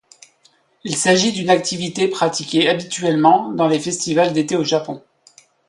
Il 0.83 0.95
s’agit 0.97 1.31
d’une 1.31 1.51
activité 1.51 2.07
pratiquée 2.07 2.67
habituellement 2.67 3.51
dans 3.51 3.67
les 3.67 3.79
festivals 3.79 4.33
d’été 4.33 4.55
au 4.57 4.63
Japon. 4.63 5.03